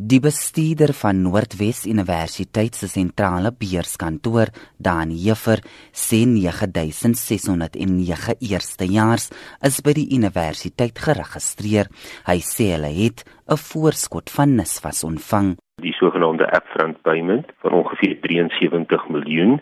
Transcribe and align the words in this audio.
Die 0.00 0.16
bestuurder 0.16 0.94
van 0.96 1.18
Noordwes 1.20 1.82
Universiteit 1.84 2.78
se 2.78 2.86
sentrale 2.88 3.50
beurskantoor, 3.52 4.48
Dani 4.80 5.18
Jeffer, 5.26 5.60
sê 5.92 6.22
9609 6.24 8.38
eerstejaars 8.40 9.28
is 9.68 9.82
by 9.84 9.92
die 9.98 10.06
universiteit 10.16 10.96
geregistreer. 11.04 11.92
Hy 12.24 12.38
sê 12.40 12.70
hulle 12.72 12.88
het 12.96 13.28
'n 13.44 13.60
voorskot 13.60 14.32
van 14.32 14.56
NSFAS 14.56 15.04
ontvang. 15.04 15.60
Die 15.84 15.92
sogenaamde 15.92 16.48
upfront 16.48 17.02
payment 17.02 17.52
van 17.60 17.72
ongeveer 17.72 18.20
73 18.20 19.08
miljoen 19.08 19.60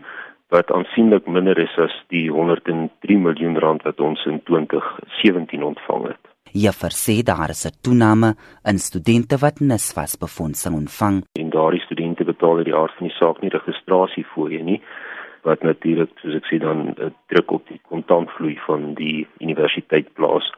wat 0.54 0.70
aansienlik 0.70 1.26
minder 1.26 1.58
is 1.58 1.74
as 1.78 1.94
die 2.14 2.30
103 2.30 3.18
miljoen 3.18 3.58
rand 3.58 3.82
wat 3.82 4.00
ons 4.00 4.24
in 4.24 4.40
2017 4.44 5.62
ontvang 5.62 6.06
het. 6.06 6.27
Ja, 6.52 6.72
versê 6.72 7.22
daar 7.22 7.50
is 7.50 7.66
'n 7.66 7.76
toename 7.82 8.36
in 8.64 8.78
studente 8.78 9.36
wat 9.38 9.60
NSFAS 9.60 10.16
befondsing 10.16 10.74
ontvang. 10.74 11.24
En 11.32 11.50
daardie 11.50 11.80
studente 11.80 12.24
betaal 12.24 12.56
uit 12.56 12.64
die 12.64 12.74
aard 12.74 12.94
van 12.96 13.06
die 13.06 13.16
saak 13.16 13.40
nie 13.40 13.50
registrasie 13.50 14.24
fooie 14.24 14.62
nie 14.62 14.82
wat 15.42 15.62
natuurlik 15.62 16.10
soos 16.20 16.34
ek 16.34 16.46
sê 16.50 16.58
dan 16.58 16.94
'n 16.96 17.14
druk 17.26 17.50
op 17.50 17.68
die 17.68 17.80
kontantvloei 17.88 18.58
van 18.66 18.94
die 18.94 19.26
universiteit 19.38 20.12
plaas. 20.14 20.52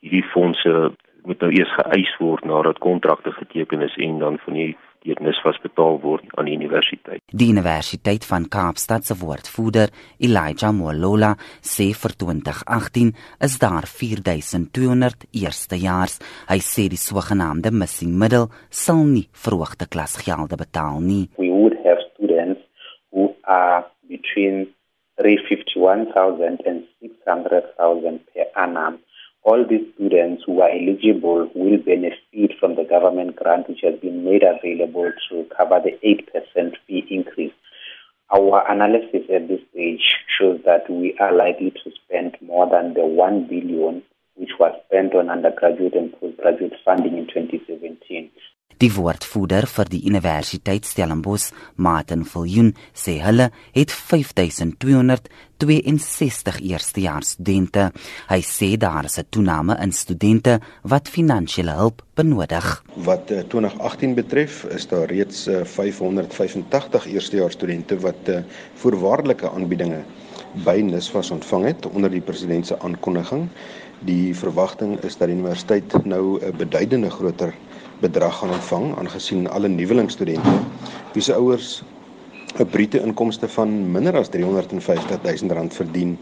Hierdie 0.00 0.30
fondse 0.34 0.92
moet 1.24 1.40
nou 1.40 1.52
eers 1.52 1.74
geëis 1.74 2.16
word 2.18 2.44
nadat 2.44 2.78
kontrakte 2.78 3.32
geteken 3.32 3.82
is 3.82 3.96
en 3.96 4.18
dan 4.18 4.38
van 4.44 4.54
die 4.54 4.76
deernis 5.04 5.38
was 5.44 5.58
betaal 5.62 5.98
word 6.02 6.26
aan 6.38 6.48
die 6.48 6.56
universiteit. 6.56 7.22
Die 7.28 7.50
Universiteit 7.52 8.26
van 8.28 8.48
Kaapstad 8.48 9.06
se 9.06 9.16
woordvoerder, 9.20 9.92
Elijah 10.18 10.72
Molola, 10.74 11.34
sê 11.60 11.90
vir 11.96 12.16
2018 12.24 13.12
is 13.48 13.58
daar 13.62 13.88
4200 13.90 15.26
eerstejaars. 15.42 16.18
Hy 16.50 16.60
sê 16.64 16.88
die 16.92 17.00
sogenaamde 17.00 17.72
missing 17.74 18.14
middle 18.18 18.48
sal 18.70 19.04
nie 19.06 19.28
verhoogde 19.44 19.88
klasgelde 19.90 20.58
betaal 20.60 21.00
nie. 21.00 21.26
We 21.38 21.50
would 21.50 21.76
have 21.84 22.02
students 22.12 22.62
who 23.12 23.34
are 23.42 23.84
between 24.08 24.68
351,000 25.20 26.66
and 26.66 26.86
600,000 27.00 28.20
per 28.32 28.48
annum 28.54 29.00
all 29.44 29.64
these 29.68 29.86
students 29.94 30.44
who 30.46 30.60
are 30.60 30.70
eligible 30.70 31.50
will 31.54 31.78
benefit 31.78 32.58
from 32.60 32.76
the 32.76 32.84
government 32.84 33.36
grant 33.36 33.68
which 33.68 33.80
has 33.82 33.98
been 34.00 34.24
made 34.24 34.42
available 34.42 35.10
to 35.28 35.46
cover 35.56 35.80
the 35.82 35.98
8% 36.06 36.74
fee 36.86 37.06
increase. 37.10 37.52
Our 38.30 38.70
analysis 38.70 39.28
at 39.34 39.48
this 39.48 39.60
stage 39.72 40.16
shows 40.38 40.60
that 40.64 40.88
we 40.88 41.16
are 41.18 41.34
likely 41.34 41.72
to 41.72 41.90
spend 42.04 42.36
more 42.40 42.70
than 42.70 42.94
the 42.94 43.04
1 43.04 43.46
billion 43.48 44.02
which 44.36 44.52
was 44.58 44.74
spent 44.86 45.14
on 45.14 45.28
undergraduate 45.28 45.94
and 45.94 46.12
postgraduate 46.18 46.74
funding 46.84 47.18
in 47.18 47.26
2017. 47.26 48.30
Die 48.82 48.90
woordvoerder 48.90 49.68
vir 49.70 49.86
die 49.86 50.00
Universiteit 50.10 50.82
Stellenbosch, 50.90 51.52
Martin 51.78 52.26
Viljoen, 52.26 52.74
sê 52.98 53.22
hulle 53.22 53.54
het 53.76 53.92
5262 53.94 56.58
eerstejaars 56.66 57.36
studente. 57.36 57.92
Hy 58.26 58.40
sê 58.42 58.74
daar 58.74 59.06
is 59.06 59.18
'n 59.18 59.26
toename 59.30 59.78
in 59.78 59.92
studente 59.92 60.60
wat 60.82 61.08
finansiële 61.08 61.70
hulp 61.78 62.02
benodig. 62.16 62.84
Wat 62.96 63.26
2018 63.48 64.08
eh, 64.08 64.14
betref, 64.14 64.64
is 64.64 64.88
daar 64.88 65.06
reeds 65.06 65.48
585 65.64 67.06
eh, 67.06 67.12
eerstejaars 67.12 67.54
studente 67.54 68.00
wat 68.00 68.28
eh, 68.28 68.42
voorwaardelike 68.74 69.50
aanbiedinge 69.50 70.02
by 70.64 70.80
NSFAS 70.82 71.30
ontvang 71.30 71.64
het 71.64 71.86
onder 71.86 72.10
die 72.10 72.20
president 72.20 72.66
se 72.66 72.80
aankondiging. 72.80 73.48
Die 74.00 74.34
verwagting 74.34 75.02
is 75.02 75.16
dat 75.16 75.28
die 75.28 75.36
universiteit 75.36 76.04
nou 76.04 76.40
'n 76.42 76.56
beduidende 76.56 77.10
groter 77.10 77.54
bedrag 78.02 78.38
gaan 78.38 78.54
ontvang 78.58 78.92
aangesien 78.98 79.48
alle 79.48 79.68
nuwelingstudente 79.70 80.58
wie 81.14 81.22
se 81.22 81.34
ouers 81.38 81.82
'n 82.52 82.66
bruto 82.68 82.98
inkomste 82.98 83.48
van 83.48 83.70
minder 83.92 84.16
as 84.16 84.28
350 84.28 85.22
000 85.22 85.54
rand 85.56 85.74
verdien 85.74 86.18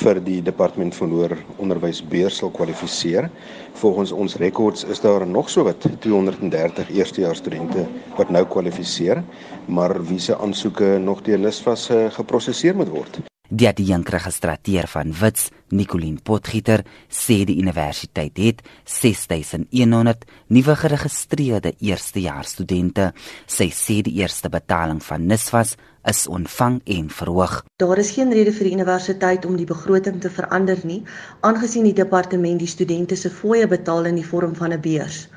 vir 0.00 0.18
die 0.24 0.40
departement 0.42 0.94
van 0.94 1.12
hoër 1.14 1.36
onderwys 1.62 2.00
beurs 2.14 2.40
sal 2.42 2.50
kwalifiseer. 2.50 3.30
Volgens 3.78 4.12
ons 4.12 4.36
rekords 4.42 4.84
is 4.84 5.00
daar 5.00 5.26
nog 5.26 5.50
so 5.50 5.62
wat 5.70 5.86
230 6.00 6.90
eerstejaars 6.90 7.38
studente 7.38 7.86
wat 8.16 8.34
nou 8.34 8.44
kwalifiseer, 8.46 9.22
maar 9.66 9.94
wie 10.10 10.18
se 10.18 10.38
aansoeke 10.38 10.98
nog 10.98 11.22
deur 11.22 11.38
NSFAS 11.38 11.90
eh, 11.90 12.06
geprosesseer 12.10 12.74
moet 12.76 12.88
word. 12.88 13.20
Die 13.48 13.64
adjunkregistrateur 13.64 14.84
van 14.92 15.14
Wits, 15.16 15.46
Nicoline 15.72 16.20
Potgieter, 16.20 16.82
sê 17.08 17.46
die 17.48 17.56
universiteit 17.56 18.36
het 18.36 18.58
6100 18.84 20.26
nuwe 20.52 20.74
geregistreerde 20.76 21.72
eerstejaarsstudente. 21.80 23.14
Sy 23.48 23.70
sê 23.72 24.02
die 24.04 24.18
eerste 24.20 24.52
betaling 24.52 25.00
van 25.00 25.24
NSFAS 25.32 25.78
is 26.12 26.26
ontvang 26.28 26.82
en 26.84 27.08
verhoog. 27.08 27.62
Daar 27.80 27.98
is 28.04 28.12
geen 28.18 28.36
rede 28.36 28.52
vir 28.52 28.68
die 28.68 28.76
universiteit 28.76 29.48
om 29.48 29.56
die 29.56 29.68
begroting 29.68 30.20
te 30.20 30.28
verander 30.28 30.84
nie, 30.84 31.00
aangesien 31.40 31.88
die 31.88 31.96
departement 31.96 32.60
die 32.60 32.68
studente 32.68 33.16
se 33.16 33.32
fooie 33.32 33.64
betaal 33.66 34.12
in 34.12 34.20
die 34.20 34.28
vorm 34.28 34.52
van 34.60 34.76
'n 34.76 34.80
beurs. 34.80 35.28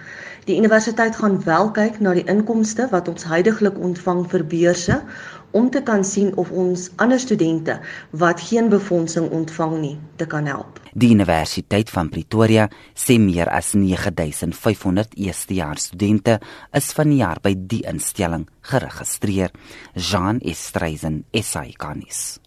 Die 0.46 0.58
universiteit 0.58 1.16
gaan 1.16 1.44
wel 1.46 1.72
kyk 1.72 2.00
na 2.02 2.14
die 2.18 2.26
inkomste 2.26 2.88
wat 2.92 3.08
ons 3.08 3.24
heidaglik 3.30 3.78
ontvang 3.78 4.24
vir 4.32 4.44
beurse 4.44 4.96
om 5.52 5.70
te 5.70 5.82
kan 5.84 6.04
sien 6.08 6.32
of 6.38 6.52
ons 6.52 6.90
ander 6.96 7.20
studente 7.20 7.80
wat 8.12 8.42
geen 8.42 8.70
befondsing 8.70 9.30
ontvang 9.32 9.80
nie 9.82 9.98
te 10.16 10.26
kan 10.26 10.46
help. 10.46 10.80
Die 10.94 11.12
Universiteit 11.16 11.90
van 11.90 12.10
Pretoria 12.12 12.68
sê 12.96 13.18
meer 13.20 13.50
as 13.50 13.74
9500 13.74 15.16
eerstejaars 15.16 15.92
studente 15.92 16.40
is 16.76 16.92
vanjaar 16.98 17.40
by 17.44 17.56
die 17.56 17.84
instelling 17.88 18.48
geregistreer. 18.62 19.52
Jean 19.96 20.40
Estreisen, 20.44 21.24
SAICanis. 21.32 22.42